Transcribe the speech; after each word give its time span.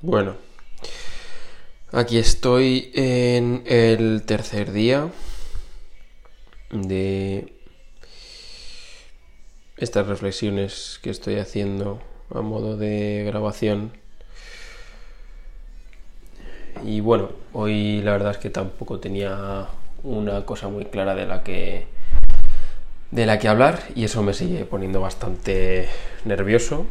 Bueno, 0.00 0.36
aquí 1.90 2.18
estoy 2.18 2.92
en 2.94 3.64
el 3.66 4.22
tercer 4.24 4.70
día 4.70 5.08
de 6.70 7.52
estas 9.76 10.06
reflexiones 10.06 11.00
que 11.02 11.10
estoy 11.10 11.40
haciendo 11.40 12.00
a 12.32 12.42
modo 12.42 12.76
de 12.76 13.24
grabación. 13.26 13.90
Y 16.84 17.00
bueno, 17.00 17.30
hoy 17.52 18.00
la 18.02 18.12
verdad 18.12 18.30
es 18.30 18.38
que 18.38 18.50
tampoco 18.50 19.00
tenía 19.00 19.66
una 20.04 20.46
cosa 20.46 20.68
muy 20.68 20.84
clara 20.84 21.16
de 21.16 21.26
la 21.26 21.42
que 21.42 21.88
de 23.10 23.26
la 23.26 23.40
que 23.40 23.48
hablar 23.48 23.82
y 23.96 24.04
eso 24.04 24.22
me 24.22 24.32
sigue 24.32 24.64
poniendo 24.64 25.00
bastante 25.00 25.88
nervioso. 26.24 26.86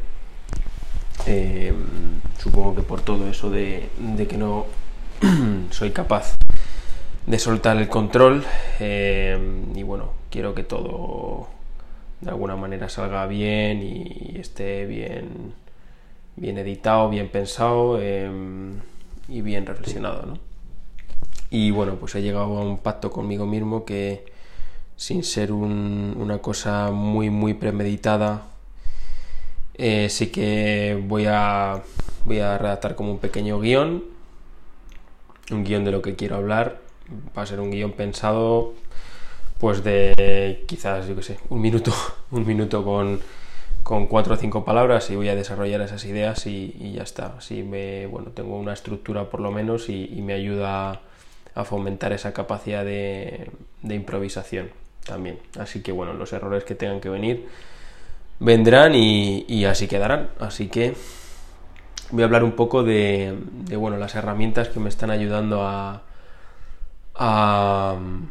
Eh, 1.27 1.73
supongo 2.39 2.75
que 2.75 2.83
por 2.83 3.01
todo 3.01 3.27
eso 3.27 3.49
de, 3.49 3.89
que 4.29 4.37
no 4.37 4.65
soy 5.71 5.91
capaz 5.91 6.37
de 7.25 7.37
soltar 7.37 7.75
el 7.75 7.89
control 7.89 8.45
eh, 8.79 9.37
y 9.75 9.83
bueno, 9.83 10.11
quiero 10.29 10.55
que 10.55 10.63
todo 10.63 11.49
de 12.21 12.29
alguna 12.29 12.55
manera 12.55 12.87
salga 12.87 13.27
bien 13.27 13.83
y 13.83 14.37
esté 14.39 14.85
bien, 14.85 15.53
bien 16.37 16.57
editado, 16.57 17.09
bien 17.09 17.27
pensado 17.27 17.99
eh, 18.01 18.31
y 19.27 19.41
bien 19.41 19.65
reflexionado. 19.65 20.25
¿no? 20.25 20.39
Y 21.49 21.71
bueno, 21.71 21.95
pues 21.95 22.15
he 22.15 22.21
llegado 22.21 22.57
a 22.57 22.61
un 22.61 22.77
pacto 22.77 23.11
conmigo 23.11 23.45
mismo 23.45 23.83
que 23.83 24.25
sin 24.95 25.23
ser 25.23 25.51
una 25.51 26.39
cosa 26.39 26.91
muy 26.91 27.29
muy 27.29 27.53
premeditada, 27.53 28.43
eh, 29.77 30.09
sí 30.09 30.27
que 30.27 31.01
voy 31.07 31.25
a, 31.27 31.83
voy 32.25 32.39
a 32.39 32.57
redactar 32.57 32.95
como 32.95 33.11
un 33.11 33.19
pequeño 33.19 33.59
guion, 33.59 34.03
un 35.51 35.63
guion 35.63 35.85
de 35.85 35.91
lo 35.91 36.01
que 36.01 36.15
quiero 36.15 36.35
hablar. 36.35 36.79
Va 37.37 37.43
a 37.43 37.45
ser 37.45 37.59
un 37.59 37.71
guion 37.71 37.93
pensado, 37.93 38.73
pues 39.59 39.83
de 39.83 40.63
quizás, 40.67 41.07
yo 41.07 41.15
qué 41.15 41.23
sé, 41.23 41.39
un 41.49 41.61
minuto, 41.61 41.93
un 42.31 42.45
minuto 42.45 42.83
con, 42.83 43.19
con 43.83 44.07
cuatro 44.07 44.33
o 44.33 44.37
cinco 44.37 44.65
palabras 44.65 45.09
y 45.09 45.15
voy 45.15 45.29
a 45.29 45.35
desarrollar 45.35 45.81
esas 45.81 46.03
ideas 46.05 46.45
y, 46.47 46.93
ya 46.93 47.03
está. 47.03 47.35
Así 47.37 47.63
me, 47.63 48.07
bueno, 48.07 48.31
tengo 48.31 48.57
una 48.57 48.73
estructura 48.73 49.29
por 49.29 49.39
lo 49.39 49.51
menos 49.51 49.89
y, 49.89 50.07
me 50.21 50.33
ayuda 50.33 51.01
a 51.55 51.63
fomentar 51.63 52.13
esa 52.13 52.33
capacidad 52.33 52.83
de, 52.83 53.49
de 53.83 53.95
improvisación 53.95 54.71
también. 55.05 55.39
Así 55.57 55.81
que 55.81 55.91
bueno, 55.91 56.13
los 56.13 56.33
errores 56.33 56.63
que 56.63 56.75
tengan 56.75 56.99
que 56.99 57.09
venir 57.09 57.47
vendrán 58.39 58.93
y, 58.95 59.65
así 59.65 59.87
quedarán. 59.87 60.29
Así 60.39 60.67
que 60.67 60.95
voy 62.11 62.23
a 62.23 62.25
hablar 62.25 62.43
un 62.43 62.53
poco 62.53 62.83
de, 62.83 63.37
bueno, 63.77 63.97
las 63.97 64.15
herramientas 64.15 64.69
que 64.69 64.79
me 64.79 64.89
están 64.89 65.11
ayudando 65.11 65.63
a, 65.63 66.03
mm, 67.99 68.23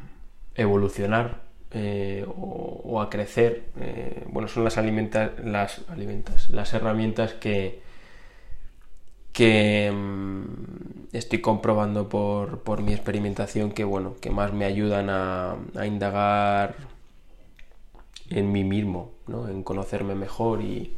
evolucionar 0.54 1.40
eh, 1.72 2.26
o, 2.28 3.00
a 3.00 3.10
crecer. 3.10 3.64
Eh, 3.80 4.24
bueno, 4.28 4.48
son 4.48 4.64
las 4.64 4.78
alimentas, 4.78 5.32
las 5.44 5.82
alimentas, 5.88 6.50
las 6.50 6.72
herramientas 6.74 7.34
que, 7.34 7.82
que 9.32 9.92
mm, 9.92 11.14
estoy 11.16 11.40
comprobando 11.40 12.08
por, 12.08 12.60
por, 12.62 12.82
mi 12.82 12.92
experimentación 12.92 13.72
que 13.72 13.84
bueno, 13.84 14.14
que 14.20 14.30
más 14.30 14.52
me 14.52 14.64
ayudan 14.64 15.10
a 15.10 15.86
indagar 15.86 16.95
en 18.30 18.52
mí 18.52 18.64
mismo, 18.64 19.12
¿no? 19.26 19.48
en 19.48 19.62
conocerme 19.62 20.14
mejor 20.14 20.62
y, 20.62 20.96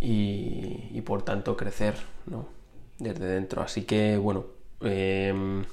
y, 0.00 1.00
por 1.02 1.22
tanto 1.22 1.56
crecer 1.56 1.94
¿no? 2.26 2.46
desde 2.98 3.26
dentro. 3.26 3.62
Así 3.62 3.84
que 3.84 4.16
bueno, 4.16 4.44
em, 4.82 5.64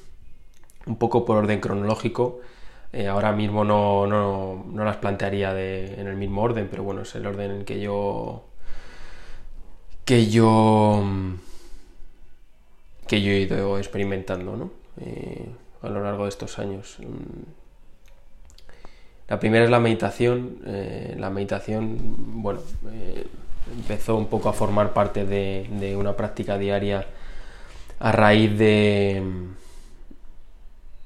un 0.85 0.97
poco 0.97 1.25
por 1.25 1.37
orden 1.37 1.59
cronológico, 1.59 2.39
eh, 2.93 3.07
ahora 3.07 3.31
mismo 3.33 3.63
no, 3.65 4.07
no, 4.07 4.65
no 4.71 4.85
las 4.85 4.97
plantearía 4.97 5.51
en 5.59 6.07
el 6.07 6.15
mismo 6.15 6.41
orden, 6.43 6.67
pero 6.69 6.83
bueno, 6.83 7.01
es 7.01 7.13
el 7.15 7.25
orden 7.25 7.51
en 7.51 7.65
que 7.65 7.79
yo 7.81 8.45
que 10.05 10.29
yo 10.29 11.03
que 13.07 13.21
yo 13.21 13.31
he 13.31 13.39
ido 13.41 13.77
experimentando 13.77 14.55
¿no? 14.55 14.71
Eh, 15.01 15.49
a 15.81 15.89
lo 15.89 16.01
largo 16.01 16.23
de 16.23 16.29
estos 16.29 16.57
años. 16.59 16.97
La 19.27 19.39
primera 19.39 19.65
es 19.65 19.71
la 19.71 19.79
meditación. 19.79 20.59
Eh, 20.65 21.15
la 21.17 21.29
meditación, 21.29 21.97
bueno, 22.41 22.59
eh, 22.91 23.25
empezó 23.75 24.15
un 24.15 24.27
poco 24.27 24.49
a 24.49 24.53
formar 24.53 24.93
parte 24.93 25.25
de, 25.25 25.95
una 25.97 26.15
práctica 26.15 26.57
diaria 26.57 27.07
a 27.99 28.11
raíz 28.11 28.57
de, 28.57 29.23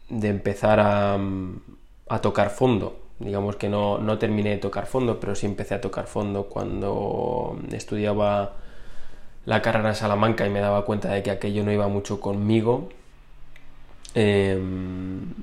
empezar 0.10 0.80
a, 0.80 1.18
a 2.10 2.22
tocar 2.22 2.50
fondo. 2.50 3.00
Digamos 3.20 3.56
que 3.58 3.70
no, 3.70 3.98
no, 4.00 4.18
terminé 4.18 4.52
de 4.52 4.58
tocar 4.58 4.86
fondo, 4.86 5.20
pero 5.20 5.36
sí 5.36 5.46
empecé 5.46 5.76
a 5.76 5.82
tocar 5.82 6.08
fondo 6.08 6.46
cuando 6.46 7.60
estudiaba 7.72 8.54
la 9.46 9.62
carrera 9.62 9.90
en 9.90 9.96
Salamanca 9.96 10.46
y 10.46 10.50
me 10.50 10.60
daba 10.60 10.86
cuenta 10.86 11.10
de 11.12 11.24
que 11.24 11.32
aquello 11.32 11.64
no 11.64 11.72
iba 11.72 11.88
mucho 11.88 12.20
conmigo. 12.22 12.90
Em, 14.14 15.34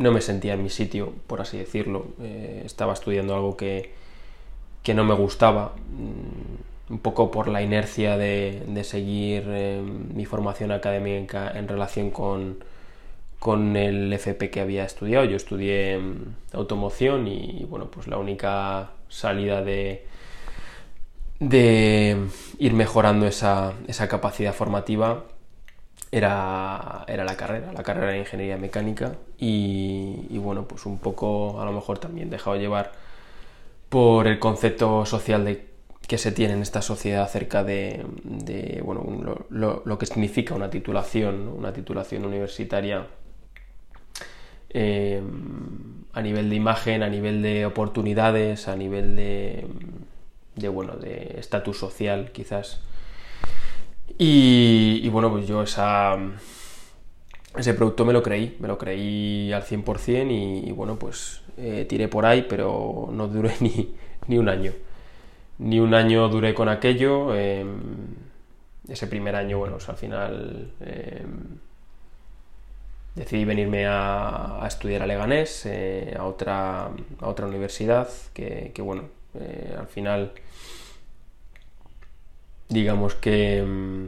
no 0.00 0.12
me 0.12 0.22
sentía 0.22 0.54
en 0.54 0.62
mi 0.62 0.70
sitio, 0.70 1.12
por 1.26 1.42
así 1.42 1.58
decirlo. 1.58 2.06
Eh, 2.22 2.62
estaba 2.64 2.94
estudiando 2.94 3.34
algo 3.34 3.56
que, 3.56 3.92
que 4.82 4.94
no 4.94 5.04
me 5.04 5.14
gustaba, 5.14 5.74
mm, 5.90 6.92
un 6.94 6.98
poco 7.00 7.30
por 7.30 7.48
la 7.48 7.62
inercia 7.62 8.16
de, 8.16 8.62
de 8.66 8.84
seguir 8.84 9.44
eh, 9.48 9.82
mi 9.82 10.24
formación 10.24 10.72
académica 10.72 11.52
en 11.54 11.68
relación 11.68 12.10
con, 12.10 12.64
con, 13.38 13.76
el 13.76 14.12
FP 14.14 14.50
que 14.50 14.60
había 14.62 14.84
estudiado. 14.84 15.26
Yo 15.26 15.36
estudié 15.36 15.98
mm, 15.98 16.34
automoción 16.54 17.28
y, 17.28 17.66
bueno, 17.68 17.90
pues 17.90 18.06
la 18.08 18.16
única 18.18 18.92
salida 19.08 19.62
de, 19.62 20.06
de 21.40 22.16
ir 22.58 22.72
mejorando 22.72 23.26
esa, 23.26 23.74
esa 23.86 24.08
capacidad 24.08 24.54
formativa 24.54 25.24
era, 26.12 27.04
era 27.06 27.24
la 27.24 27.36
carrera, 27.36 27.72
la 27.72 27.82
carrera 27.82 28.12
de 28.12 28.18
ingeniería 28.18 28.56
mecánica 28.56 29.16
y, 29.38 30.36
bueno, 30.38 30.66
pues 30.66 30.86
un 30.86 30.98
poco 30.98 31.60
a 31.60 31.64
lo 31.64 31.72
mejor 31.72 31.98
también 31.98 32.30
dejado 32.30 32.56
llevar 32.56 32.92
por 33.88 34.26
el 34.26 34.38
concepto 34.38 35.06
social 35.06 35.44
de, 35.44 35.68
que 36.06 36.18
se 36.18 36.32
tiene 36.32 36.54
en 36.54 36.62
esta 36.62 36.82
sociedad 36.82 37.22
acerca 37.22 37.62
de, 37.62 38.04
bueno, 38.84 39.46
lo, 39.50 39.98
que 39.98 40.06
significa 40.06 40.54
una 40.54 40.70
titulación, 40.70 41.48
una 41.48 41.72
titulación 41.72 42.24
universitaria 42.24 43.06
eh, 44.70 45.22
a 46.12 46.22
nivel 46.22 46.50
de 46.50 46.56
imagen, 46.56 47.02
a 47.02 47.08
nivel 47.08 47.42
de 47.42 47.66
oportunidades, 47.66 48.66
a 48.66 48.76
nivel 48.76 49.14
de, 49.14 49.66
de 50.56 50.68
bueno, 50.68 50.96
de 50.96 51.36
estatus 51.38 51.78
social 51.78 52.30
quizás 52.32 52.80
y, 54.22 55.08
bueno, 55.08 55.30
pues 55.30 55.46
yo 55.46 55.62
ese 55.62 55.74
producto 57.74 58.04
me 58.04 58.12
lo 58.12 58.22
creí, 58.22 58.54
me 58.60 58.68
lo 58.68 58.76
creí 58.76 59.50
al 59.50 59.64
100% 59.64 60.30
y, 60.30 60.68
y 60.68 60.72
bueno, 60.72 60.98
pues 60.98 61.40
eh, 61.56 61.86
tiré 61.88 62.06
por 62.08 62.26
ahí, 62.26 62.46
pero 62.48 63.08
no 63.12 63.28
duré 63.28 63.54
ni, 63.60 63.94
ni, 64.26 64.36
un 64.36 64.50
año. 64.50 64.72
Ni 65.58 65.80
un 65.80 65.94
año 65.94 66.28
duré 66.28 66.52
con 66.54 66.68
aquello. 66.68 67.34
Em, 67.34 67.80
ese 68.88 69.06
primer 69.06 69.36
año, 69.36 69.58
bueno, 69.58 69.76
pues 69.76 69.88
al 69.88 69.96
final 69.96 70.72
em, 70.80 71.58
decidí 73.14 73.44
venirme 73.46 73.86
a, 73.86 74.62
estudiar 74.66 75.02
a 75.02 75.06
Leganés, 75.06 75.64
eh, 75.66 76.14
a, 76.18 76.24
otra, 76.24 76.90
a 77.20 77.28
otra 77.28 77.46
universidad, 77.46 78.08
que, 78.34 78.72
que 78.74 78.82
bueno, 78.82 79.04
eh, 79.34 79.74
al 79.78 79.86
final 79.86 80.32
digamos 82.70 83.14
que 83.14 83.62
mm, 83.62 84.06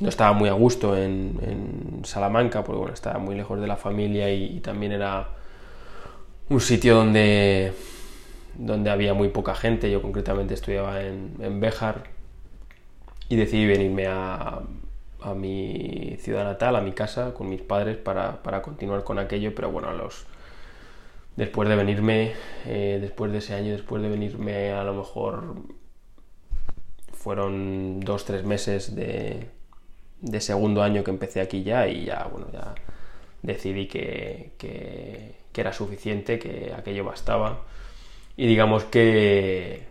no 0.00 0.08
estaba 0.08 0.32
muy 0.32 0.48
a 0.48 0.52
gusto 0.52 0.96
en, 0.96 2.02
Salamanca, 2.04 2.62
porque 2.62 2.78
bueno, 2.78 2.94
estaba 2.94 3.18
muy 3.18 3.34
lejos 3.34 3.60
de 3.60 3.66
la 3.66 3.76
familia 3.76 4.32
y, 4.32 4.60
también 4.60 4.92
era 4.92 5.30
un 6.48 6.60
sitio 6.60 6.94
donde, 6.94 7.72
donde 8.56 8.90
había 8.90 9.14
muy 9.14 9.28
poca 9.28 9.54
gente. 9.54 9.90
Yo 9.90 10.00
concretamente 10.00 10.54
estudiaba 10.54 11.02
en, 11.02 11.34
en 11.40 11.60
Béjar 11.60 12.04
y 13.28 13.36
decidí 13.36 13.66
venirme 13.66 14.06
a, 14.06 14.60
a, 15.20 15.34
mi 15.34 16.16
ciudad 16.20 16.44
natal, 16.44 16.76
a 16.76 16.80
mi 16.80 16.92
casa, 16.92 17.34
con 17.34 17.48
mis 17.48 17.60
padres 17.60 17.96
para, 17.96 18.42
para 18.42 18.62
continuar 18.62 19.02
con 19.02 19.18
aquello, 19.18 19.54
pero 19.54 19.70
bueno, 19.72 19.88
a 19.88 19.94
los 19.94 20.26
después 21.36 21.68
de 21.68 21.76
venirme, 21.76 22.32
eh, 22.66 22.98
después 23.00 23.32
de 23.32 23.38
ese 23.38 23.54
año, 23.54 23.72
después 23.72 24.02
de 24.02 24.08
venirme 24.08 24.72
a 24.72 24.84
lo 24.84 24.94
mejor 24.94 25.56
fueron 27.28 28.00
dos, 28.00 28.24
tres 28.24 28.42
meses 28.42 28.96
de, 28.96 29.50
segundo 30.40 30.82
año 30.82 31.04
que 31.04 31.10
empecé 31.10 31.42
aquí 31.42 31.62
ya 31.62 31.86
y 31.86 32.06
ya, 32.06 32.24
bueno, 32.24 32.46
ya 32.50 32.74
decidí 33.42 33.86
que, 33.86 35.34
era 35.54 35.74
suficiente, 35.74 36.38
que 36.38 36.72
aquello 36.74 37.04
bastaba. 37.04 37.64
Y 38.34 38.46
digamos 38.46 38.84
que, 38.84 39.82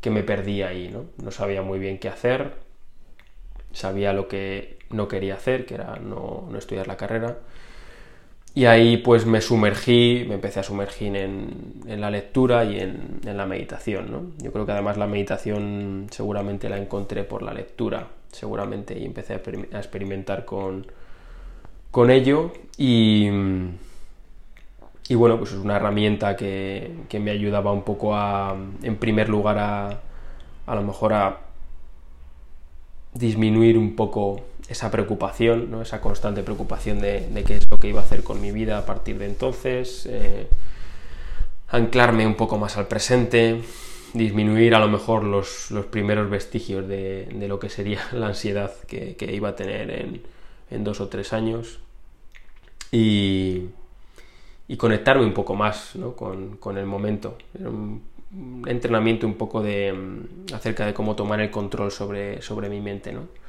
que 0.00 0.10
me 0.10 0.24
perdí 0.24 0.62
ahí, 0.62 0.88
¿no? 0.88 1.04
No 1.22 1.30
sabía 1.30 1.62
muy 1.62 1.78
bien 1.78 1.98
qué 1.98 2.08
hacer, 2.08 2.54
sabía 3.72 4.12
lo 4.12 4.26
que 4.26 4.78
no 4.90 5.06
quería 5.06 5.34
hacer, 5.34 5.66
que 5.66 5.74
era 5.74 6.00
no, 6.00 6.48
estudiar 6.58 6.88
la 6.88 6.96
carrera. 6.96 7.38
Y 8.54 8.66
ahí 8.66 8.98
pues 8.98 9.24
me 9.24 9.40
sumergí, 9.40 10.26
me 10.28 10.34
empecé 10.34 10.60
a 10.60 10.62
sumergir 10.62 11.16
en, 11.16 11.82
la 11.86 12.10
lectura 12.10 12.64
y 12.64 12.80
en, 12.80 13.20
la 13.24 13.46
meditación. 13.46 14.10
¿no? 14.10 14.22
Yo 14.42 14.52
creo 14.52 14.66
que 14.66 14.72
además 14.72 14.98
la 14.98 15.06
meditación 15.06 16.08
seguramente 16.10 16.68
la 16.68 16.76
encontré 16.76 17.24
por 17.24 17.42
la 17.42 17.54
lectura, 17.54 18.08
seguramente, 18.30 18.98
y 18.98 19.06
empecé 19.06 19.34
a, 19.34 19.36
experimentar 19.36 20.44
con, 20.44 20.86
con 21.90 22.10
ello. 22.10 22.52
Y, 22.76 23.28
y 25.08 25.14
bueno, 25.14 25.38
pues 25.38 25.52
es 25.52 25.58
una 25.58 25.76
herramienta 25.76 26.36
que, 26.36 26.94
que, 27.08 27.20
me 27.20 27.30
ayudaba 27.30 27.72
un 27.72 27.84
poco 27.84 28.14
a, 28.14 28.54
en 28.82 28.96
primer 28.96 29.30
lugar, 29.30 29.58
a, 29.58 30.00
a 30.66 30.74
lo 30.74 30.82
mejor 30.82 31.14
a 31.14 31.40
disminuir 33.14 33.78
un 33.78 33.96
poco 33.96 34.40
esa 34.72 34.90
preocupación, 34.90 35.70
¿no? 35.70 35.82
esa 35.82 36.00
constante 36.00 36.42
preocupación 36.42 37.00
de, 37.00 37.44
qué 37.46 37.56
es 37.56 37.70
lo 37.70 37.78
que 37.78 37.88
iba 37.88 38.00
a 38.00 38.04
hacer 38.04 38.24
con 38.24 38.40
mi 38.40 38.50
vida 38.50 38.78
a 38.78 38.86
partir 38.86 39.18
de 39.18 39.26
entonces, 39.26 40.06
eh, 40.06 40.48
anclarme 41.68 42.26
un 42.26 42.34
poco 42.34 42.58
más 42.58 42.76
al 42.76 42.88
presente, 42.88 43.62
disminuir 44.14 44.74
a 44.74 44.80
lo 44.80 44.88
mejor 44.88 45.24
los, 45.24 45.72
primeros 45.90 46.28
vestigios 46.28 46.88
de, 46.88 47.28
lo 47.48 47.58
que 47.58 47.68
sería 47.68 48.00
la 48.12 48.28
ansiedad 48.28 48.72
que, 48.86 49.16
iba 49.32 49.50
a 49.50 49.56
tener 49.56 50.20
en, 50.70 50.84
dos 50.84 51.00
o 51.00 51.08
tres 51.08 51.32
años 51.32 51.78
y, 52.90 53.68
conectarme 54.78 55.26
un 55.26 55.34
poco 55.34 55.54
más 55.54 55.92
con, 56.16 56.78
el 56.78 56.86
momento. 56.86 57.36
un, 57.60 58.10
entrenamiento 58.66 59.26
un 59.26 59.34
poco 59.34 59.62
de 59.62 59.92
mm, 59.92 60.54
acerca 60.54 60.86
de 60.86 60.94
cómo 60.94 61.14
tomar 61.14 61.40
el 61.40 61.50
control 61.50 61.90
sobre, 61.90 62.40
sobre 62.40 62.70
mi 62.70 62.80
mente, 62.80 63.12
¿no? 63.12 63.41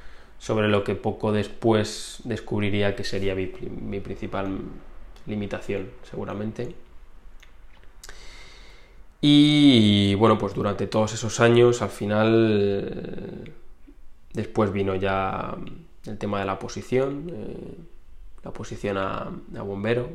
Sobre 0.44 0.68
lo 0.68 0.84
que 0.84 0.94
poco 0.96 1.32
después 1.32 2.20
descubriría 2.26 2.98
que 2.98 3.06
sería 3.06 3.34
mi, 3.34 3.48
principal 4.02 4.60
limitación, 5.26 5.92
seguramente. 6.04 6.76
Y 9.22 10.16
bueno, 10.16 10.38
pues 10.38 10.54
durante 10.54 10.86
todos 10.88 11.14
esos 11.14 11.40
años, 11.40 11.82
al 11.82 11.92
final, 11.92 13.54
después 14.34 14.74
vino 14.74 14.96
ya 14.96 15.56
el 16.06 16.18
tema 16.18 16.42
de 16.42 16.46
la 16.46 16.60
posición, 16.60 17.32
eh, 17.34 17.78
la 18.44 18.52
posición 18.52 18.98
a, 18.98 19.32
bombero. 19.64 20.10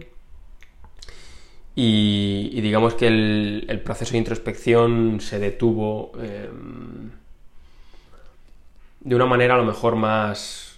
Y, 1.75 2.61
digamos 2.61 2.93
que 2.97 3.07
el, 3.07 3.81
proceso 3.83 4.13
de 4.13 4.19
introspección 4.19 5.23
se 5.23 5.39
detuvo. 5.39 6.13
Em, 6.21 7.13
de 9.01 9.15
una 9.15 9.27
manera 9.27 9.55
a 9.55 9.59
lo 9.59 9.65
mejor 9.65 9.97
más 9.97 10.69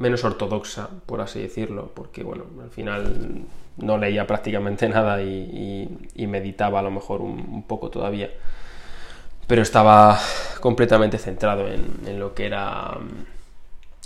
menos 0.00 0.24
ortodoxa, 0.24 0.88
por 1.06 1.20
así 1.20 1.40
decirlo, 1.40 1.92
porque 1.94 2.22
bueno, 2.22 2.44
al 2.62 2.70
final 2.70 3.42
no 3.76 3.98
leía 3.98 4.26
prácticamente 4.26 4.88
nada 4.96 5.22
y, 5.22 5.88
meditaba 6.26 6.80
a 6.80 6.82
lo 6.82 6.90
mejor 6.90 7.20
un, 7.20 7.64
poco 7.64 7.90
todavía, 7.90 8.30
pero 9.46 9.62
estaba 9.62 10.18
completamente 10.60 11.18
centrado 11.18 11.68
en, 11.68 12.18
lo 12.18 12.34
que 12.34 12.46
era 12.46 12.96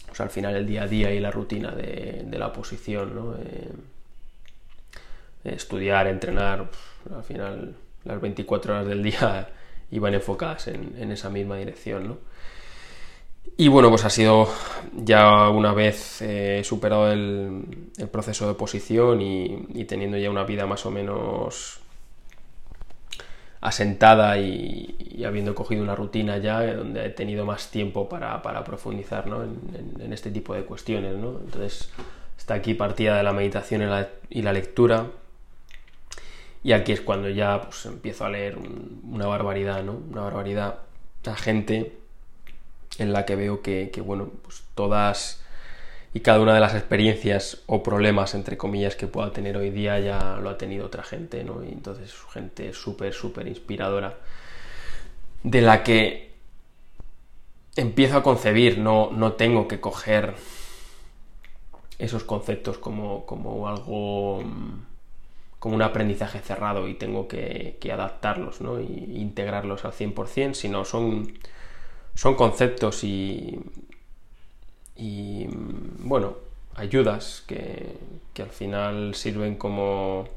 pues, 0.07 0.21
al 0.21 0.31
final 0.31 0.57
el 0.57 0.67
día 0.67 0.83
a 0.83 0.89
día 0.89 1.13
y 1.13 1.21
la 1.21 1.31
rutina 1.31 1.71
de, 1.71 2.27
la 2.39 2.49
oposición, 2.49 3.15
¿no? 3.15 3.35
Eh, 3.37 3.73
estudiar, 5.45 6.07
entrenar, 6.07 6.71
al 7.15 7.23
final 7.23 7.77
las 8.05 8.21
24 8.21 8.75
horas 8.75 8.87
del 8.87 9.03
día 9.11 9.49
iban 9.95 10.13
enfocadas 10.13 10.67
en, 10.69 11.13
esa 11.13 11.31
misma 11.31 11.57
dirección, 11.57 12.09
¿no? 12.09 12.19
Y 13.57 13.69
bueno, 13.69 13.89
pues 13.91 14.05
ha 14.05 14.11
sido 14.11 14.49
ya 14.93 15.49
una 15.49 15.73
vez 15.73 16.21
eh, 16.23 16.63
superado 16.65 17.13
el, 17.13 17.91
proceso 18.11 18.47
de 18.47 18.53
oposición 18.53 19.21
y, 19.23 19.85
teniendo 19.85 20.19
ya 20.19 20.31
una 20.31 20.43
vida 20.43 20.67
más 20.67 20.85
o 20.87 20.91
menos 20.91 21.79
asentada 23.61 24.39
y, 24.39 25.23
habiendo 25.25 25.55
cogido 25.55 25.85
una 25.85 25.95
rutina 25.95 26.39
ya 26.39 26.75
donde 26.75 27.07
he 27.07 27.11
tenido 27.11 27.47
más 27.47 27.71
tiempo 27.71 28.09
para, 28.09 28.43
profundizar 28.65 29.29
¿no? 29.29 29.45
en, 29.45 30.13
este 30.13 30.33
tipo 30.33 30.55
de 30.55 30.65
cuestiones. 30.65 31.15
¿no? 31.17 31.39
Entonces 31.39 31.91
está 32.37 32.55
aquí 32.55 32.75
partida 32.75 33.17
de 33.17 33.23
la 33.23 33.33
meditación 33.33 33.83
y 34.31 34.43
la 34.43 34.53
lectura 34.53 35.07
y 36.65 36.73
aquí 36.73 36.93
es 36.93 37.03
cuando 37.03 37.29
ya 37.29 37.61
pues, 37.61 37.85
empiezo 37.85 38.25
a 38.25 38.31
leer 38.31 38.57
una 38.57 39.27
barbaridad, 39.27 39.85
¿no? 39.85 39.93
Una 40.11 40.23
barbaridad 40.23 40.79
a 41.27 41.37
gente 41.37 41.93
en 42.99 43.13
la 43.13 43.27
que 43.27 43.37
veo 43.37 43.61
que, 43.61 43.91
bueno, 44.05 44.31
pues 44.43 44.65
todas 44.75 45.43
y 46.15 46.21
cada 46.21 46.41
una 46.41 46.55
de 46.55 46.61
las 46.61 46.75
experiencias 46.75 47.63
o 47.67 47.83
problemas, 47.83 48.35
entre 48.35 48.57
comillas, 48.57 48.97
que 48.97 49.07
pueda 49.07 49.33
tener 49.33 49.57
hoy 49.57 49.71
día 49.71 49.99
ya 49.99 50.39
lo 50.41 50.49
ha 50.49 50.57
tenido 50.57 50.87
otra 50.87 51.03
gente, 51.03 51.45
¿no? 51.45 51.63
Y 51.63 51.69
entonces 51.69 52.15
gente 52.33 52.73
súper, 52.73 53.13
súper 53.13 53.47
inspiradora, 53.47 54.17
de 55.43 55.61
la 55.61 55.83
que 55.83 56.33
empiezo 57.77 58.17
a 58.17 58.23
concebir, 58.23 58.79
no, 58.79 59.11
no 59.13 59.35
tengo 59.35 59.69
que 59.69 59.81
coger 59.81 60.35
esos 61.99 62.25
conceptos 62.25 62.79
como, 62.79 63.27
como 63.27 63.69
algo 63.69 64.43
como 65.65 65.77
un 65.77 65.83
aprendizaje 65.83 66.41
cerrado 66.41 66.89
y 66.89 66.93
tengo 66.93 67.27
que, 67.27 67.79
adaptarlos 67.91 68.61
¿no? 68.61 68.77
e 68.77 68.83
integrarlos 68.83 69.87
al 69.87 69.93
100%, 69.93 70.53
sino 70.53 70.85
son, 70.85 71.39
son 72.15 72.35
conceptos 72.35 73.03
y, 73.03 73.59
y 74.95 75.47
bueno, 76.01 76.37
ayudas 76.75 77.45
que, 77.47 77.97
al 78.43 78.51
final 78.51 79.15
sirven 79.15 79.57
como, 79.57 80.29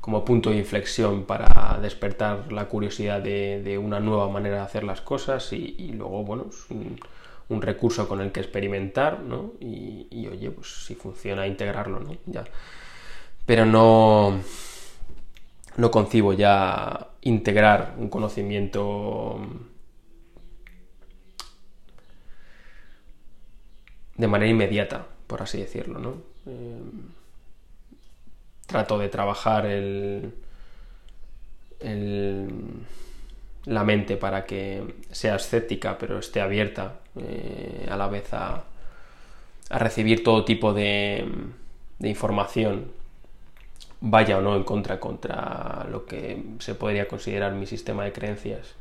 como 0.00 0.24
punto 0.24 0.50
de 0.50 0.58
inflexión 0.58 1.24
para 1.24 1.76
despertar 1.82 2.52
la 2.52 2.66
curiosidad 2.66 3.22
de, 3.22 3.76
una 3.76 3.98
nueva 3.98 4.28
manera 4.28 4.58
de 4.58 4.62
hacer 4.62 4.84
las 4.84 5.00
cosas 5.00 5.52
y, 5.52 5.90
luego, 5.94 6.22
bueno, 6.22 6.46
es 6.48 6.70
un, 6.70 7.60
recurso 7.60 8.06
con 8.06 8.20
el 8.20 8.30
que 8.30 8.38
experimentar, 8.38 9.18
¿no? 9.18 9.54
Y, 9.58 10.06
y, 10.12 10.28
oye, 10.28 10.52
pues 10.52 10.68
si 10.86 10.94
funciona, 10.94 11.48
integrarlo, 11.48 11.98
¿no? 11.98 12.16
Ya 12.26 12.44
pero 13.46 13.66
no, 13.66 14.40
no 15.76 15.90
concibo 15.90 16.32
ya 16.32 17.08
integrar 17.22 17.94
un 17.98 18.08
conocimiento 18.08 19.40
de 24.16 24.28
manera 24.28 24.50
inmediata, 24.50 25.06
por 25.26 25.42
así 25.42 25.58
decirlo, 25.58 25.98
¿no? 25.98 26.22
Eh, 26.46 26.82
trato 28.66 28.98
de 28.98 29.08
trabajar 29.08 29.66
el, 29.66 30.32
la 33.66 33.84
mente 33.84 34.16
para 34.16 34.46
que 34.46 34.94
sea 35.10 35.36
escéptica, 35.36 35.98
pero 35.98 36.18
esté 36.18 36.40
abierta 36.40 37.00
eh, 37.16 37.86
a 37.90 37.96
la 37.96 38.08
vez 38.08 38.32
a, 38.32 38.64
a 39.70 39.78
recibir 39.78 40.24
todo 40.24 40.44
tipo 40.44 40.72
de, 40.72 41.26
de 41.98 42.08
información 42.08 42.92
vaya 44.06 44.36
o 44.36 44.42
no 44.42 44.54
en 44.54 44.64
contra 44.64 45.00
contra 45.00 45.86
lo 45.90 46.04
que 46.04 46.42
se 46.58 46.74
podría 46.74 47.08
considerar 47.08 47.52
mi 47.52 47.66
sistema 47.66 48.04
de 48.04 48.12
creencias 48.12 48.74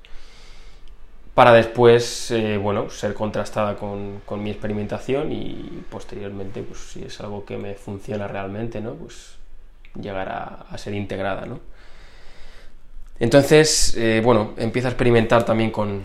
para 1.34 1.54
después 1.54 2.30
eh, 2.32 2.58
bueno 2.58 2.90
ser 2.90 3.14
contrastada 3.14 3.78
con, 3.78 4.22
mi 4.44 4.50
experimentación 4.50 5.32
y 5.32 5.84
posteriormente 5.90 6.62
pues 6.62 6.80
si 6.80 7.04
es 7.04 7.22
algo 7.22 7.46
que 7.46 7.58
me 7.58 7.76
funciona 7.76 8.28
realmente 8.28 8.82
no 8.82 8.96
pues 8.96 9.36
llegar 9.96 10.28
a, 10.30 10.78
ser 10.78 10.94
integrada 10.94 11.46
no 11.46 11.62
entonces 13.18 13.96
eh, 13.96 14.20
bueno 14.22 14.54
empiezo 14.58 14.90
a 14.90 14.92
experimentar 14.92 15.46
también 15.46 15.72
con, 15.72 16.04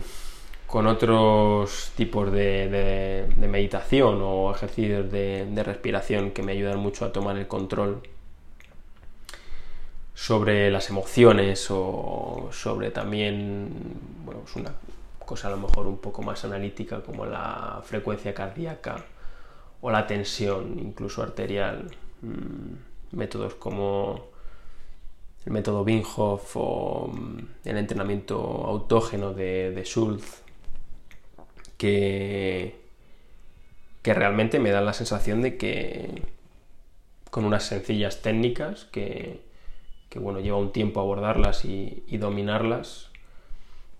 con 0.65 0.87
otros 0.87 1.91
tipos 1.97 2.31
de, 2.31 3.27
meditación 3.37 4.21
o 4.23 4.55
ejercicios 4.55 5.11
de 5.11 5.63
respiración 5.65 6.31
que 6.31 6.41
me 6.41 6.53
ayudan 6.53 6.79
mucho 6.79 7.03
a 7.03 7.11
tomar 7.11 7.35
el 7.35 7.47
control 7.47 8.01
sobre 10.19 10.69
las 10.69 10.89
emociones 10.89 11.67
o 11.69 12.49
sobre 12.51 12.91
también, 12.91 13.69
bueno, 14.25 14.41
es 14.45 14.53
una 14.57 14.73
cosa 15.25 15.47
a 15.47 15.51
lo 15.51 15.57
mejor 15.57 15.87
un 15.87 15.99
poco 15.99 16.21
más 16.21 16.43
analítica 16.43 17.01
como 17.01 17.25
la 17.25 17.81
frecuencia 17.85 18.33
cardíaca 18.33 19.05
o 19.79 19.89
la 19.89 20.05
tensión, 20.07 20.77
incluso 20.77 21.23
arterial. 21.23 21.89
Mm, 22.21 23.15
métodos 23.15 23.55
como 23.55 24.27
el 25.45 25.53
método 25.53 25.85
Binhoff 25.85 26.51
o 26.55 27.07
mm, 27.13 27.39
el 27.63 27.77
entrenamiento 27.77 28.35
autógeno 28.37 29.33
de, 29.33 29.71
de 29.71 29.85
Schultz, 29.85 30.43
que, 31.77 32.75
que 34.01 34.13
realmente 34.13 34.59
me 34.59 34.71
dan 34.71 34.85
la 34.85 34.93
sensación 34.93 35.41
de 35.41 35.55
que 35.55 36.23
con 37.31 37.45
unas 37.45 37.63
sencillas 37.63 38.21
técnicas 38.21 38.83
que, 38.91 39.47
bueno, 40.17 40.39
lleva 40.39 40.57
un 40.57 40.71
tiempo 40.71 40.99
abordarlas 40.99 41.65
y, 41.65 42.03
dominarlas, 42.17 43.09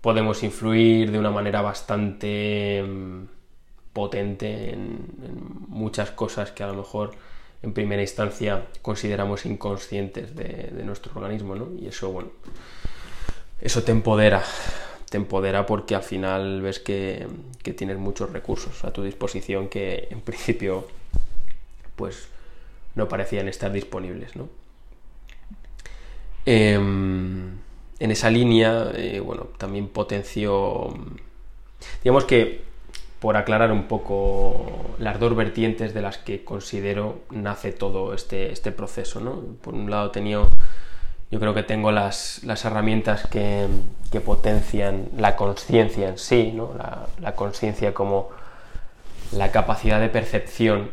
podemos 0.00 0.42
influir 0.42 1.12
de 1.12 1.18
una 1.18 1.30
manera 1.30 1.62
bastante 1.62 2.82
mm, 2.82 3.24
potente 3.92 4.72
en, 4.72 5.06
muchas 5.68 6.10
cosas 6.10 6.50
que 6.50 6.64
a 6.64 6.66
lo 6.66 6.74
mejor 6.74 7.12
en 7.62 7.72
primera 7.72 8.02
instancia 8.02 8.66
consideramos 8.82 9.46
inconscientes 9.46 10.34
de, 10.34 10.72
de 10.72 10.84
nuestro 10.84 11.12
organismo, 11.14 11.54
¿no? 11.54 11.68
Y 11.78 11.86
eso, 11.86 12.10
bueno, 12.10 12.30
eso 13.60 13.82
te 13.82 13.92
empodera, 13.92 14.42
te 15.10 15.18
empodera 15.18 15.66
porque 15.66 15.94
al 15.94 16.02
final 16.02 16.62
ves 16.62 16.78
que, 16.78 17.26
tienes 17.76 17.98
muchos 17.98 18.30
recursos 18.30 18.84
a 18.84 18.92
tu 18.92 19.02
disposición 19.02 19.68
que 19.68 20.08
en 20.10 20.20
principio 20.22 20.88
pues 21.96 22.28
no 22.94 23.08
parecían 23.08 23.48
estar 23.48 23.70
disponibles, 23.70 24.34
¿no? 24.34 24.48
Em, 26.52 27.58
en 28.00 28.10
esa 28.10 28.28
línea, 28.28 28.90
eh, 28.96 29.20
bueno, 29.20 29.44
también 29.56 29.86
potenció, 29.86 30.92
digamos 32.02 32.24
que 32.24 32.64
por 33.20 33.36
aclarar 33.36 33.70
un 33.70 33.84
poco 33.84 34.96
las 34.98 35.20
dos 35.20 35.36
vertientes 35.36 35.94
de 35.94 36.02
las 36.02 36.18
que 36.18 36.42
considero 36.42 37.20
nace 37.30 37.70
todo 37.70 38.14
este, 38.14 38.50
este 38.50 38.72
proceso, 38.72 39.20
¿no? 39.20 39.40
Por 39.62 39.74
un 39.74 39.90
lado 39.90 40.10
tenía 40.10 40.40
yo 41.30 41.38
creo 41.38 41.54
que 41.54 41.62
tengo 41.62 41.92
las, 41.92 42.42
herramientas 42.64 43.28
que, 43.28 43.68
potencian 44.24 45.08
la 45.16 45.36
conciencia 45.36 46.08
en 46.08 46.18
sí, 46.18 46.50
¿no? 46.52 46.74
la, 47.20 47.34
conciencia 47.36 47.94
como 47.94 48.30
la 49.30 49.52
capacidad 49.52 50.00
de 50.00 50.08
percepción 50.08 50.90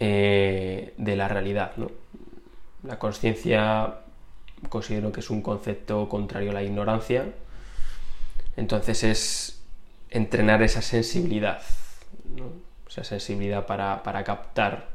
eh, 0.00 0.94
de 0.96 1.14
la 1.14 1.28
realidad. 1.28 1.70
¿no? 1.76 1.92
La 2.82 2.98
conciencia 2.98 4.00
considero 4.68 5.12
que 5.12 5.20
es 5.20 5.30
un 5.30 5.42
concepto 5.42 6.08
contrario 6.08 6.50
a 6.50 6.54
la 6.54 6.62
ignorancia, 6.62 7.26
entonces 8.56 9.04
es 9.04 9.62
entrenar 10.10 10.62
esa 10.62 10.82
sensibilidad, 10.82 11.60
esa 12.88 13.04
sensibilidad 13.04 13.66
para, 13.66 14.02
para 14.02 14.24
captar 14.24 14.88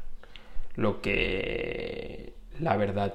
lo 0.74 1.00
que 1.00 2.32
la 2.58 2.76
verdad 2.76 3.14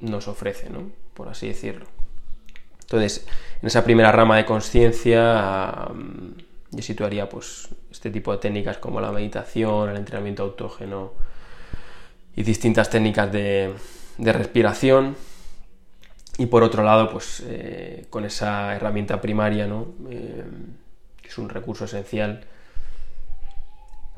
nos 0.00 0.28
ofrece, 0.28 0.70
¿no? 0.70 0.90
por 1.14 1.28
así 1.28 1.48
decirlo. 1.48 1.86
Entonces, 2.80 3.26
en 3.62 3.66
esa 3.66 3.84
primera 3.84 4.10
rama 4.10 4.36
de 4.36 4.44
conciencia, 4.44 5.86
yo 6.70 6.82
situaría 6.82 7.28
pues, 7.28 7.68
este 7.90 8.10
tipo 8.10 8.32
de 8.32 8.38
técnicas 8.38 8.78
como 8.78 9.00
la 9.00 9.12
meditación, 9.12 9.90
el 9.90 9.96
entrenamiento 9.96 10.42
autógeno 10.42 11.12
y 12.34 12.42
distintas 12.42 12.90
técnicas 12.90 13.30
de, 13.30 13.74
respiración. 14.18 15.16
Y 16.38 16.46
por 16.46 16.62
otro 16.62 16.82
lado, 16.82 17.10
pues 17.10 17.42
eh, 17.46 18.06
con 18.10 18.24
esa 18.24 18.74
herramienta 18.74 19.20
primaria, 19.20 19.66
¿no? 19.66 19.88
Eh, 20.08 20.44
que 21.20 21.28
es 21.28 21.38
un 21.38 21.48
recurso 21.48 21.84
esencial, 21.84 22.46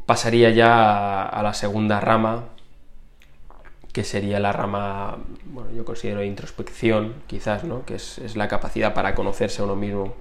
pasaría 0.06 0.50
ya 0.50 1.22
a 1.22 1.42
la 1.42 1.54
segunda 1.54 2.00
rama, 2.00 2.44
que 3.92 4.04
sería 4.04 4.40
la 4.40 4.52
rama, 4.52 5.18
bueno, 5.44 5.70
yo 5.72 5.84
considero 5.84 6.20
de 6.20 6.26
introspección, 6.26 7.14
quizás, 7.26 7.64
¿no? 7.64 7.84
Que 7.84 7.96
es, 7.96 8.36
la 8.36 8.48
capacidad 8.48 8.94
para 8.94 9.14
conocerse 9.14 9.60
a 9.60 9.64
uno 9.64 9.76
mismo. 9.76 10.14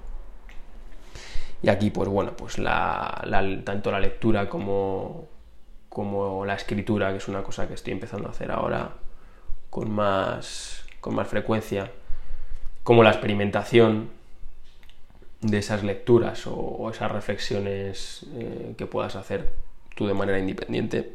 Y 1.64 1.70
aquí, 1.70 1.90
pues 1.90 2.10
bueno, 2.10 2.36
pues 2.36 2.58
la, 2.58 3.24
tanto 3.64 3.92
la 3.92 4.00
lectura 4.00 4.50
como, 4.50 5.28
como 5.90 6.46
la 6.46 6.56
escritura, 6.56 7.12
que 7.12 7.18
es 7.18 7.28
una 7.28 7.44
cosa 7.44 7.68
que 7.68 7.76
estoy 7.76 7.94
empezando 7.94 8.28
a 8.28 8.32
hacer 8.32 8.52
ahora 8.52 8.96
con 9.70 9.90
más, 9.92 10.86
con 11.02 11.16
más 11.16 11.28
frecuencia, 11.28 11.92
como 12.84 13.04
la 13.04 13.10
experimentación 13.10 14.10
de 15.42 15.58
esas 15.58 15.84
lecturas 15.84 16.46
o, 16.46 16.90
esas 16.92 17.12
reflexiones 17.12 18.26
eh, 18.36 18.76
que 18.78 18.86
puedas 18.86 19.16
hacer 19.16 19.52
tú 19.96 20.08
de 20.08 20.14
manera 20.14 20.40
independiente, 20.40 21.12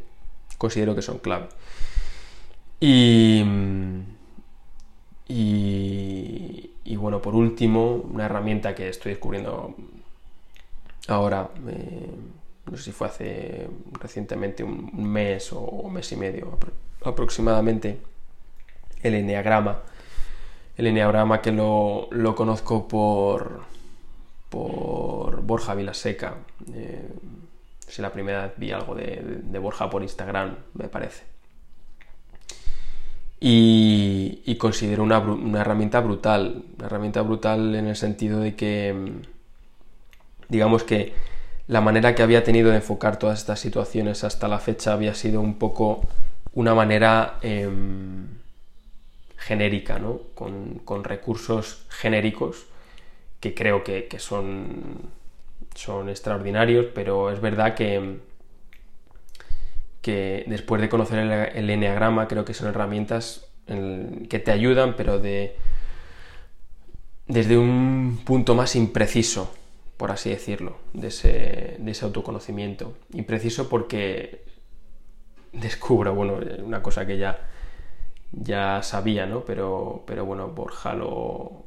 considero 0.59 0.95
que 0.95 1.03
son 1.03 1.19
clave. 1.19 1.49
Y, 2.81 3.45
bueno, 6.97 7.23
por 7.23 7.35
último, 7.35 7.95
una 8.13 8.27
herramienta 8.27 8.75
que 8.75 8.89
estoy 8.89 9.13
descubriendo 9.13 9.75
ahora, 11.09 11.51
eh, 11.69 12.11
no 12.71 12.77
sé 12.77 12.83
si 12.83 12.93
fue 12.93 13.07
hace 13.07 13.69
recientemente 13.93 14.65
un 14.65 15.09
mes 15.09 15.53
o 15.53 15.89
mes 15.89 16.11
y 16.13 16.17
medio 16.17 16.59
aproximadamente, 17.05 18.01
el 19.03 19.15
enneagrama. 19.15 19.81
El 20.77 20.89
enneagrama 20.89 21.41
que 21.41 21.53
lo, 21.53 22.09
conozco 22.37 22.87
por, 22.87 23.63
por 24.49 25.43
Borja 25.43 25.75
Vilaseca. 25.75 26.35
Eh, 26.75 27.09
si 27.87 28.03
la 28.03 28.13
primera 28.13 28.43
vez 28.43 28.53
vi 28.57 28.73
algo 28.73 28.95
de 28.95 29.59
Borja 29.59 29.89
por 29.89 30.03
Instagram, 30.03 30.57
me 30.75 30.89
parece 30.89 31.37
y, 33.41 34.57
considero 34.59 35.03
una, 35.03 35.17
herramienta 35.61 36.01
brutal, 36.01 36.65
una 36.77 36.87
herramienta 36.87 37.23
brutal 37.23 37.75
en 37.75 37.87
el 37.87 37.97
sentido 37.97 38.41
de 38.41 38.57
que, 38.57 38.95
mm, 38.95 39.23
digamos 40.49 40.85
que 40.85 41.13
la 41.69 41.81
manera 41.81 42.15
que 42.15 42.23
había 42.23 42.45
tenido 42.45 42.71
de 42.71 42.77
enfocar 42.77 43.19
todas 43.19 43.39
estas 43.41 43.61
situaciones 43.61 44.25
hasta 44.25 44.49
la 44.49 44.59
fecha 44.59 44.93
había 44.93 45.15
sido 45.15 45.41
un 45.41 45.59
poco 45.59 46.03
una 46.55 46.75
manera 46.75 47.39
em, 47.43 48.29
genérica, 49.47 49.99
¿no? 49.99 50.21
Con, 50.35 51.05
recursos 51.05 51.87
genéricos 51.89 52.67
que 53.41 53.55
creo 53.55 53.85
que, 53.85 54.09
son, 54.19 55.11
son 55.75 56.09
extraordinarios, 56.09 56.87
pero 56.95 57.31
es 57.31 57.41
verdad 57.41 57.75
que 57.75 58.19
que 60.03 60.45
después 60.47 60.81
de 60.81 60.89
conocer 60.89 61.19
el, 61.57 61.69
enneagrama 61.69 62.29
creo 62.29 62.45
que 62.45 62.55
son 62.55 62.69
herramientas 62.69 63.49
que 63.67 64.39
te 64.39 64.53
ayudan, 64.53 64.95
pero 64.97 65.19
de 65.19 65.57
desde 67.27 67.59
un 67.59 68.21
punto 68.25 68.55
más 68.55 68.77
impreciso, 68.77 69.53
por 69.97 70.13
así 70.13 70.31
decirlo, 70.31 70.79
de 70.93 71.09
ese, 71.09 72.05
autoconocimiento. 72.05 72.97
Impreciso 73.15 73.69
porque 73.69 74.45
descubro, 75.53 76.15
bueno, 76.15 76.39
una 76.65 76.83
cosa 76.83 77.05
que 77.05 77.19
ya, 77.19 77.49
ya 78.33 78.83
sabía, 78.83 79.27
¿no? 79.27 79.45
Pero, 79.45 80.05
pero 80.07 80.25
bueno, 80.25 80.49
Borja 80.49 80.95
lo, 80.95 81.67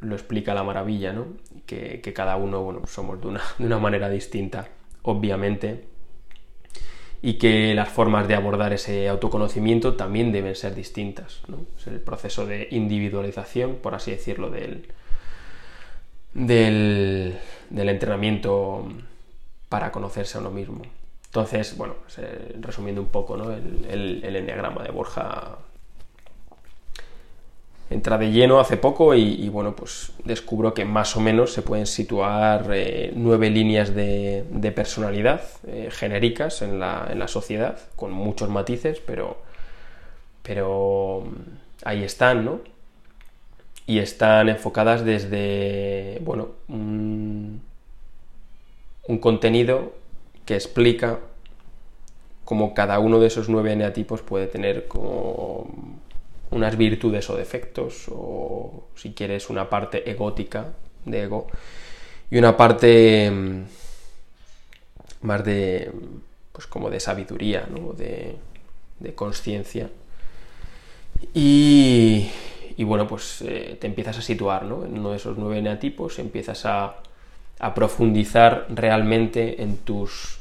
lo 0.00 0.14
explica 0.14 0.52
a 0.52 0.54
la 0.54 0.64
maravilla, 0.64 1.12
¿no? 1.12 1.26
Que, 1.66 2.00
cada 2.14 2.36
uno, 2.36 2.62
bueno, 2.62 2.86
somos 2.86 3.20
de 3.20 3.28
una, 3.28 3.42
de 3.58 3.66
una 3.66 3.78
manera 3.78 4.08
distinta, 4.08 4.68
obviamente, 5.02 5.84
y 7.20 7.34
que 7.34 7.74
las 7.74 7.88
formas 7.88 8.28
de 8.28 8.34
abordar 8.34 8.72
ese 8.72 9.08
autoconocimiento 9.08 9.96
también 9.96 10.30
deben 10.32 10.54
ser 10.54 10.74
distintas. 10.74 11.42
Es 11.76 11.86
el 11.88 12.00
proceso 12.00 12.46
de 12.46 12.68
individualización, 12.70 13.76
por 13.76 13.94
así 13.94 14.12
decirlo, 14.12 14.50
del, 14.50 14.86
del, 16.32 17.38
entrenamiento 17.70 18.88
para 19.68 19.90
conocerse 19.90 20.38
a 20.38 20.40
uno 20.40 20.50
mismo. 20.50 20.82
Entonces, 21.26 21.76
bueno, 21.76 21.94
pues, 22.02 22.18
eh, 22.18 22.56
resumiendo 22.60 23.02
un 23.02 23.08
poco, 23.08 23.36
¿no? 23.36 23.52
el, 23.52 24.22
el 24.24 24.36
enneagrama 24.36 24.82
de 24.82 24.90
Borja 24.90 25.58
entra 27.90 28.18
de 28.18 28.30
lleno 28.30 28.60
hace 28.60 28.76
poco 28.76 29.14
y, 29.14 29.48
bueno, 29.48 29.74
pues 29.74 30.12
descubro 30.24 30.74
que 30.74 30.84
más 30.84 31.16
o 31.16 31.20
menos 31.20 31.52
se 31.52 31.62
pueden 31.62 31.86
situar 31.86 32.68
eh, 32.72 33.12
nueve 33.14 33.48
líneas 33.50 33.94
de, 33.94 34.44
personalidad 34.74 35.42
eh, 35.66 35.88
genéricas 35.90 36.60
en 36.62 36.78
la, 36.78 37.28
sociedad, 37.28 37.78
con 37.96 38.12
muchos 38.12 38.50
matices, 38.50 39.00
pero, 39.00 39.38
pero 40.42 41.24
mm, 41.26 41.86
ahí 41.88 42.04
están, 42.04 42.44
¿no? 42.44 42.60
Y 43.86 44.00
están 44.00 44.50
enfocadas 44.50 45.02
desde, 45.02 46.18
bueno, 46.22 46.50
un, 46.68 47.62
un 49.06 49.18
contenido 49.18 49.94
que 50.44 50.54
explica 50.54 51.20
cómo 52.44 52.74
cada 52.74 52.98
uno 52.98 53.18
de 53.18 53.28
esos 53.28 53.48
nueve 53.48 53.72
eneatipos 53.72 54.20
puede 54.20 54.46
tener 54.46 54.88
como 54.88 55.66
unas 56.50 56.76
virtudes 56.76 57.28
o 57.30 57.36
defectos, 57.36 58.06
o 58.10 58.88
si 58.94 59.12
quieres 59.12 59.50
una 59.50 59.68
parte 59.68 60.10
egótica 60.10 60.72
de 61.04 61.22
ego, 61.22 61.46
y 62.30 62.38
una 62.38 62.56
parte 62.56 63.30
mm, 63.30 63.62
más 65.22 65.44
de, 65.44 65.90
pues 66.52 66.66
como 66.66 66.90
de 66.90 67.00
sabiduría, 67.00 67.66
¿no? 67.70 67.92
de, 67.92 68.36
de 69.00 69.14
conciencia. 69.14 69.90
Y, 71.34 72.30
y, 72.76 72.84
bueno, 72.84 73.06
pues 73.08 73.42
eh, 73.42 73.76
te 73.80 73.86
empiezas 73.86 74.18
a 74.18 74.22
situar 74.22 74.64
¿no? 74.64 74.84
en 74.84 74.98
uno 74.98 75.10
de 75.10 75.16
esos 75.16 75.36
nueve 75.36 75.60
neatipos, 75.60 76.18
empiezas 76.18 76.64
a, 76.64 76.96
a 77.58 77.74
profundizar 77.74 78.66
realmente 78.70 79.62
en 79.62 79.78
tus 79.78 80.37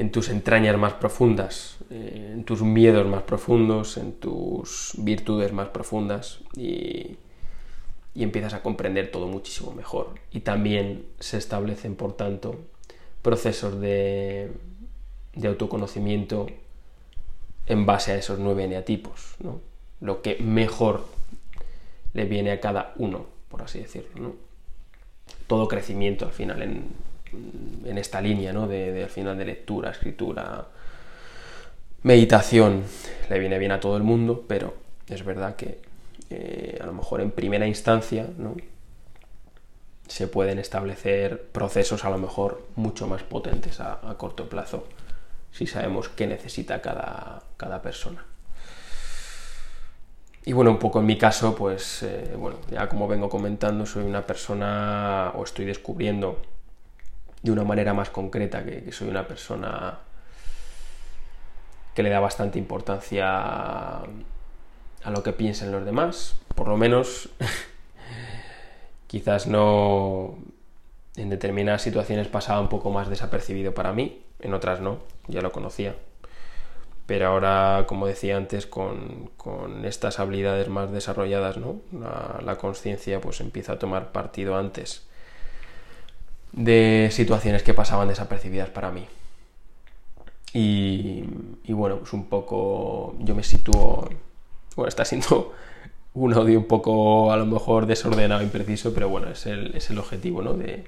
en 0.00 0.10
tus 0.10 0.30
entrañas 0.30 0.78
más 0.78 0.94
profundas, 0.94 1.76
eh, 1.90 2.30
en 2.32 2.44
tus 2.44 2.62
miedos 2.62 3.06
más 3.06 3.22
profundos, 3.24 3.98
en 3.98 4.12
tus 4.12 4.94
virtudes 4.96 5.52
más 5.52 5.68
profundas 5.68 6.40
y, 6.56 7.18
y 8.14 8.22
empiezas 8.22 8.54
a 8.54 8.62
comprender 8.62 9.10
todo 9.10 9.26
muchísimo 9.26 9.72
mejor. 9.72 10.14
Y 10.32 10.40
también 10.40 11.04
se 11.18 11.36
establecen, 11.36 11.96
por 11.96 12.14
tanto, 12.14 12.60
procesos 13.20 13.78
de, 13.78 14.50
de 15.34 15.48
autoconocimiento 15.48 16.46
en 17.66 17.84
base 17.84 18.12
a 18.12 18.16
esos 18.16 18.38
nueve 18.38 18.64
eneatipos, 18.64 19.36
¿no? 19.40 19.60
lo 20.00 20.22
que 20.22 20.36
mejor 20.36 21.04
le 22.14 22.24
viene 22.24 22.52
a 22.52 22.60
cada 22.60 22.94
uno, 22.96 23.26
por 23.50 23.60
así 23.60 23.80
decirlo. 23.80 24.34
Todo 25.46 25.68
crecimiento 25.68 26.24
al 26.24 26.32
final 26.32 26.62
en, 26.62 26.88
en 27.84 27.98
esta 27.98 28.20
línea 28.20 28.52
¿no? 28.52 28.66
de, 28.66 29.02
al 29.02 29.10
final 29.10 29.36
de 29.38 29.44
lectura, 29.44 29.90
escritura, 29.90 30.66
meditación, 32.02 32.84
le 33.28 33.38
viene 33.38 33.58
bien 33.58 33.72
a 33.72 33.80
todo 33.80 33.96
el 33.96 34.02
mundo, 34.02 34.44
pero 34.46 34.74
es 35.08 35.24
verdad 35.24 35.56
que 35.56 35.78
eh, 36.30 36.78
a 36.80 36.86
lo 36.86 36.92
mejor 36.92 37.20
en 37.20 37.30
primera 37.30 37.66
instancia 37.66 38.26
¿no? 38.38 38.56
se 40.08 40.26
pueden 40.26 40.58
establecer 40.58 41.42
procesos 41.52 42.04
a 42.04 42.10
lo 42.10 42.18
mejor 42.18 42.66
mucho 42.76 43.06
más 43.06 43.22
potentes 43.22 43.80
a, 43.80 44.00
corto 44.16 44.48
plazo 44.48 44.86
si 45.52 45.66
sabemos 45.66 46.08
qué 46.08 46.26
necesita 46.28 46.80
cada, 46.80 47.42
cada, 47.56 47.82
persona. 47.82 48.24
Y 50.44 50.52
bueno, 50.52 50.70
un 50.70 50.78
poco 50.78 51.00
en 51.00 51.06
mi 51.06 51.18
caso, 51.18 51.56
pues 51.56 52.04
eh, 52.04 52.34
bueno, 52.38 52.58
ya 52.70 52.88
como 52.88 53.08
vengo 53.08 53.28
comentando, 53.28 53.84
soy 53.84 54.04
una 54.04 54.24
persona 54.24 55.32
o 55.34 55.42
estoy 55.42 55.64
descubriendo 55.64 56.40
de 57.42 57.50
una 57.50 57.64
manera 57.64 57.94
más 57.94 58.10
concreta 58.10 58.64
que, 58.64 58.82
que 58.84 58.92
soy 58.92 59.08
una 59.08 59.26
persona 59.26 59.98
que 61.94 62.02
le 62.02 62.10
da 62.10 62.20
bastante 62.20 62.58
importancia 62.58 64.00
a 65.02 65.10
lo 65.10 65.22
que 65.22 65.32
piensen 65.32 65.72
los 65.72 65.84
demás, 65.84 66.36
por 66.54 66.68
lo 66.68 66.76
menos 66.76 67.30
quizás 69.06 69.46
no 69.46 70.38
en 71.16 71.30
determinadas 71.30 71.82
situaciones 71.82 72.28
pasaba 72.28 72.60
un 72.60 72.68
poco 72.68 72.90
más 72.90 73.08
desapercibido 73.08 73.74
para 73.74 73.92
mí, 73.92 74.22
en 74.40 74.54
otras 74.54 74.80
no, 74.80 74.98
ya 75.26 75.40
lo 75.40 75.52
conocía. 75.52 75.96
Pero 77.06 77.26
ahora, 77.26 77.86
como 77.88 78.06
decía 78.06 78.36
antes, 78.36 78.66
con, 78.66 79.30
con 79.36 79.84
estas 79.84 80.20
habilidades 80.20 80.68
más 80.68 80.92
desarrolladas, 80.92 81.56
¿no? 81.56 81.80
la, 81.92 82.40
la 82.44 82.56
conciencia 82.56 83.20
pues 83.20 83.40
empieza 83.40 83.72
a 83.72 83.78
tomar 83.80 84.12
partido 84.12 84.56
antes 84.56 85.09
de 86.52 87.08
situaciones 87.12 87.62
que 87.62 87.74
pasaban 87.74 88.08
desapercibidas 88.08 88.68
para 88.68 88.90
mí. 88.90 89.06
Y, 90.52 91.22
bueno, 91.68 91.98
pues 91.98 92.12
un 92.12 92.28
poco 92.28 93.14
yo 93.20 93.34
me 93.34 93.44
sitúo, 93.44 94.08
bueno, 94.74 94.88
está 94.88 95.04
siendo 95.04 95.52
un 96.14 96.34
audio 96.34 96.58
un 96.58 96.66
poco 96.66 97.30
a 97.32 97.36
lo 97.36 97.46
mejor 97.46 97.86
desordenado, 97.86 98.42
impreciso, 98.42 98.92
pero 98.92 99.08
bueno, 99.08 99.30
es 99.30 99.46
el, 99.46 99.76
es 99.76 99.90
el 99.90 99.98
objetivo, 99.98 100.42
¿no? 100.42 100.54
De, 100.54 100.84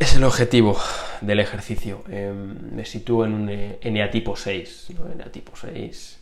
es 0.00 0.16
el 0.16 0.24
objetivo 0.24 0.76
del 1.20 1.38
ejercicio. 1.38 2.02
Eh, 2.08 2.32
me 2.32 2.84
sitúo 2.84 3.24
en 3.24 3.34
un 3.34 3.48
eneatipo 3.48 4.34
6, 4.34 4.88
¿no? 4.98 5.12
Eneatipo 5.12 5.52
6, 5.54 6.18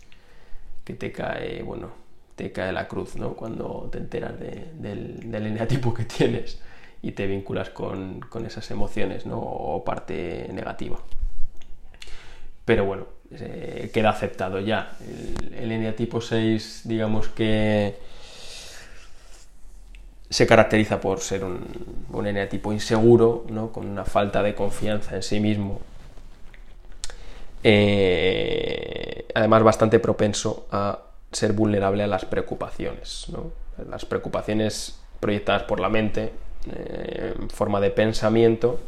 que 0.85 0.95
te 0.95 1.13
cae, 1.13 1.63
bueno, 1.63 1.91
te 2.37 2.53
cae 2.53 2.73
la 2.73 2.89
cruz, 2.89 3.17
¿no? 3.17 3.35
Cuando 3.35 3.89
te 3.91 3.99
enteras 3.99 4.39
de, 4.39 4.67
del, 4.75 5.31
del, 5.31 5.47
eneatipo 5.47 5.95
que 5.95 6.05
tienes 6.05 6.61
y 7.03 7.13
te 7.13 7.27
vinculas 7.27 7.71
con, 7.71 8.21
con 8.21 8.47
esas 8.47 8.71
emociones, 8.71 9.27
¿no? 9.27 9.39
O 9.39 9.85
parte 9.85 10.49
negativa. 10.53 10.99
Pero 12.65 12.85
bueno, 12.85 13.07
queda 13.93 14.11
aceptado 14.11 14.61
ya. 14.61 14.93
El, 15.01 15.55
el 15.55 15.73
eneatipo 15.73 16.21
6, 16.21 16.83
digamos 16.85 17.29
que 17.29 17.97
se 20.31 20.47
caracteriza 20.47 21.01
por 21.01 21.21
ser 21.21 21.45
un, 21.45 21.67
un 22.13 22.27
eneatipo 22.27 22.73
inseguro, 22.73 23.45
¿no? 23.51 23.73
con 23.73 23.87
una 23.87 24.05
falta 24.05 24.43
de 24.43 24.55
confianza 24.55 25.17
en 25.17 25.23
sí 25.25 25.41
mismo. 25.41 25.81
Eh, 27.65 29.27
además, 29.35 29.65
bastante 29.65 29.99
propenso 29.99 30.69
a 30.71 31.01
ser 31.33 31.53
vulnerable 31.53 32.05
a 32.05 32.07
las 32.07 32.25
preocupaciones. 32.25 33.27
¿no? 33.31 33.51
Las 33.89 34.05
preocupaciones 34.05 35.01
proyectadas 35.19 35.65
por 35.65 35.81
la 35.81 35.89
mente 35.89 36.33
eh, 36.73 37.35
forma 37.53 37.81
de 37.81 37.91
pensamiento 37.91 38.81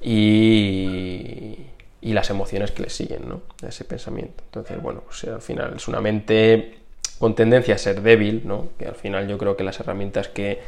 y, 0.00 1.56
y, 2.00 2.12
las 2.12 2.30
emociones 2.30 2.70
que 2.70 2.82
le 2.82 2.90
siguen 2.90 3.28
¿no? 3.28 3.42
a 3.62 3.68
ese 3.68 3.84
pensamiento. 3.84 4.42
Entonces, 4.46 4.80
bueno, 4.80 5.02
pues, 5.04 5.24
al 5.24 5.42
final 5.42 5.74
es 5.76 5.88
una 5.88 6.00
mente 6.00 6.78
con 7.18 7.34
tendencia 7.34 7.74
a 7.74 7.78
ser 7.78 8.00
débil, 8.00 8.42
¿no? 8.44 8.68
que 8.78 8.86
al 8.86 8.94
final 8.94 9.28
yo 9.28 9.38
creo 9.38 9.56
que 9.56 9.64
las 9.64 9.80
herramientas 9.80 10.28
que, 10.28 10.60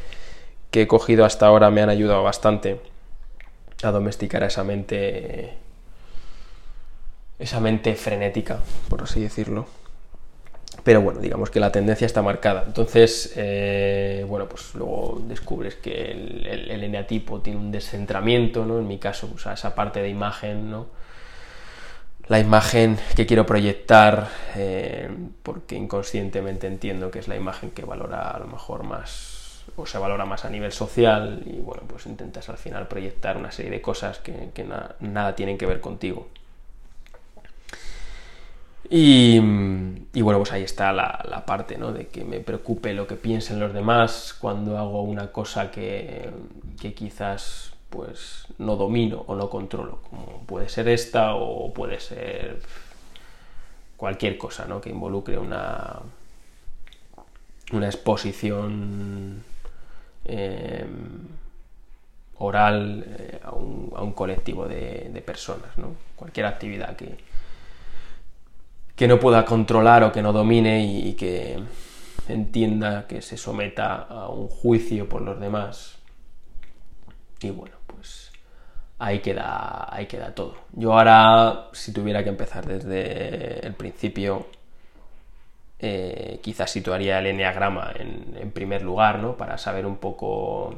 que 0.71 0.83
he 0.83 0.87
cogido 0.87 1.25
hasta 1.25 1.47
ahora 1.47 1.71
me 1.71 1.81
han 1.83 1.91
ayudado 1.91 2.23
bastante 2.23 2.81
a 3.83 3.91
domesticar 3.91 4.43
a 4.43 4.49
esa 4.49 4.65
mente 4.65 5.55
esa 7.39 7.59
mente 7.59 7.95
frenética, 7.95 8.61
por 8.89 9.03
así 9.03 9.21
decirlo. 9.21 9.67
Pero 10.83 11.03
bueno, 11.03 11.21
digamos 11.21 11.51
que 11.51 11.61
la 11.61 11.71
tendencia 11.71 12.07
está 12.07 12.23
marcada. 12.23 12.65
Entonces, 12.67 13.35
eh, 13.37 14.25
bueno, 14.29 14.49
pues 14.49 14.75
luego 14.75 15.23
descubres 15.27 15.77
que 15.77 16.11
el, 16.11 16.71
eneatipo 16.71 17.41
tiene 17.41 17.59
un 17.59 17.71
descentramiento, 17.71 18.65
¿no? 18.65 18.79
En 18.79 18.89
mi 18.89 18.99
caso, 18.99 19.29
pues 19.29 19.47
esa 19.47 19.75
parte 19.75 20.01
de 20.01 20.09
imagen, 20.09 20.71
¿no? 20.71 21.01
la 22.31 22.39
imagen 22.39 22.97
que 23.17 23.27
quiero 23.27 23.45
proyectar, 23.45 24.29
eh, 24.55 25.11
porque 25.43 25.75
inconscientemente 25.75 26.69
entiendo 26.69 27.11
que 27.11 27.19
es 27.19 27.27
la 27.27 27.35
imagen 27.35 27.73
que 27.73 27.85
valora 27.85 28.31
a 28.31 28.39
lo 28.39 28.47
mejor 28.47 28.85
más, 28.85 29.65
o 29.75 29.85
se 29.85 29.99
valora 29.99 30.25
más 30.27 30.45
a 30.45 30.49
nivel 30.49 30.71
social, 30.71 31.43
y 31.45 31.59
bueno, 31.59 31.83
pues 31.89 32.07
intentas 32.07 32.49
al 32.49 32.57
final 32.57 32.87
proyectar 32.87 33.37
una 33.37 33.51
serie 33.51 33.73
de 33.73 33.83
cosas 33.83 34.21
que, 34.21 34.51
que 34.55 34.63
na, 34.63 34.95
nada 35.01 35.35
tienen 35.35 35.59
que 35.59 35.67
ver 35.67 35.81
contigo. 35.81 36.29
Y, 38.89 39.41
y, 40.15 40.23
bueno, 40.23 40.39
pues 40.39 40.53
ahí 40.53 40.63
está 40.63 40.93
la, 40.93 41.25
la, 41.29 41.45
parte, 41.45 41.79
¿no? 41.79 41.93
De 41.93 42.09
que 42.09 42.25
me 42.25 42.41
preocupe 42.41 42.93
lo 42.93 43.07
que 43.07 43.15
piensen 43.15 43.61
los 43.61 43.73
demás 43.73 44.35
cuando 44.41 44.79
hago 44.79 45.03
una 45.03 45.31
cosa 45.31 45.71
que, 45.71 46.31
que 46.81 46.95
quizás 46.95 47.75
pues 47.91 48.47
no 48.59 48.77
domino 48.77 49.25
o 49.27 49.35
no 49.35 49.51
controlo, 49.51 50.01
como 50.09 50.43
puede 50.47 50.69
ser 50.69 50.89
esta 50.89 51.35
o 51.35 51.73
puede 51.75 52.01
ser 52.01 52.61
cualquier 53.97 54.39
cosa 54.39 54.65
¿no? 54.65 54.81
que 54.81 54.91
involucre 54.91 55.37
una, 55.37 55.99
una 57.73 57.87
exposición 57.87 59.43
eh, 60.25 60.87
oral 62.39 63.05
eh, 63.07 63.41
a, 63.43 63.51
un, 63.51 63.93
a, 63.95 64.03
un, 64.03 64.13
colectivo 64.13 64.67
de, 64.67 65.11
de 65.13 65.21
personas, 65.21 65.77
¿no? 65.77 65.95
cualquier 66.17 66.47
actividad 66.47 66.97
que, 66.97 67.19
que 69.01 69.09
no 69.09 69.19
pueda 69.19 69.47
controlar 69.47 70.05
o 70.05 70.13
que 70.13 70.21
no 70.21 70.31
domine 70.31 70.85
y, 70.85 71.15
que 71.15 71.59
entienda 72.29 73.07
que 73.07 73.23
se 73.23 73.39
someta 73.39 73.95
a 73.95 74.29
un 74.29 74.47
juicio 74.49 75.09
por 75.09 75.23
los 75.23 75.41
demás. 75.41 75.97
Y 77.41 77.49
bueno, 77.49 77.77
ahí 78.99 79.21
queda, 79.21 79.89
ahí 79.91 80.05
queda 80.05 80.35
todo. 80.35 80.55
Yo 80.73 80.93
ahora, 80.93 81.69
si 81.73 81.95
tuviera 81.95 82.23
que 82.23 82.29
empezar 82.29 82.67
desde 82.67 83.67
el 83.67 83.73
principio, 83.73 84.49
eh, 85.79 86.39
quizás 86.43 86.71
situaría 86.71 87.21
el 87.21 87.29
enneagrama 87.29 87.93
en, 87.99 88.37
en, 88.37 88.51
primer 88.51 88.83
lugar, 88.83 89.19
¿no? 89.19 89.35
Para 89.35 89.57
saber 89.57 89.87
un 89.87 89.97
poco 89.97 90.75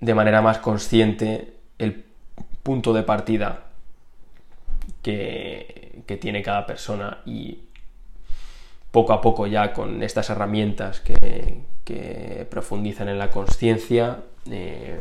de 0.00 0.14
manera 0.14 0.40
más 0.40 0.60
consciente 0.60 1.58
el 1.76 2.06
punto 2.62 2.94
de 2.94 3.02
partida 3.02 3.64
que, 5.02 6.04
tiene 6.20 6.42
cada 6.42 6.66
persona 6.66 7.22
y 7.24 7.58
poco 8.90 9.14
a 9.14 9.20
poco 9.22 9.46
ya 9.46 9.72
con 9.72 10.02
estas 10.02 10.28
herramientas 10.28 11.00
que, 11.00 11.62
que 11.84 12.46
profundizan 12.50 13.08
en 13.08 13.18
la 13.18 13.30
conciencia, 13.30 14.18
eh, 14.50 15.00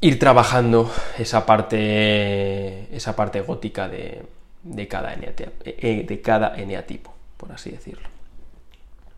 ir 0.00 0.18
trabajando 0.18 0.90
esa 1.18 1.46
parte, 1.46 2.94
esa 2.94 3.14
parte 3.14 3.40
gótica 3.40 3.88
de, 3.88 4.22
de, 4.62 4.88
cada 4.88 5.14
eh, 5.14 6.04
de 6.06 6.20
cada 6.20 6.56
eneatipo, 6.60 7.14
por 7.36 7.52
así 7.52 7.70
decirlo. 7.70 8.08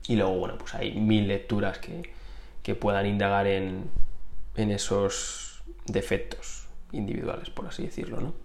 Y 0.08 0.16
luego, 0.16 0.36
bueno, 0.36 0.58
pues 0.58 0.74
hay 0.74 0.92
mil 0.92 1.28
lecturas 1.28 1.78
que, 1.78 2.10
que 2.62 2.74
puedan 2.74 3.06
indagar 3.06 3.46
en, 3.46 3.84
en 4.56 4.70
esos 4.70 5.62
defectos 5.86 6.66
individuales, 6.92 7.50
por 7.50 7.66
así 7.66 7.84
decirlo, 7.84 8.20
¿no? 8.20 8.41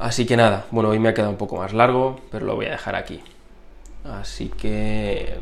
Así 0.00 0.24
que 0.24 0.34
nada, 0.34 0.64
bueno, 0.70 0.88
hoy 0.88 0.98
me 0.98 1.10
ha 1.10 1.14
quedado 1.14 1.30
un 1.30 1.36
poco 1.36 1.58
más 1.58 1.74
largo, 1.74 2.18
pero 2.30 2.46
lo 2.46 2.56
voy 2.56 2.64
a 2.64 2.70
dejar 2.70 2.96
aquí. 2.96 3.20
Así 4.02 4.48
que 4.48 5.38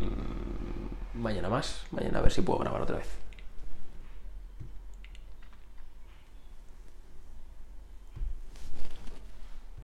mañana 1.14 1.49
más, 1.49 1.85
mañana 1.92 2.18
a 2.18 2.23
ver 2.23 2.33
si 2.33 2.42
puedo 2.42 2.59
grabar 2.59 2.83
otra 2.83 2.97
vez. 2.97 3.17